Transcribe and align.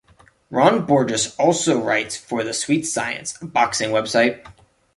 Ron 0.49 0.87
Borges 0.87 1.35
also 1.35 1.79
writes 1.79 2.17
for 2.17 2.43
The 2.43 2.55
Sweet 2.55 2.87
Science, 2.87 3.39
a 3.39 3.45
boxing 3.45 3.91
website. 3.91 4.43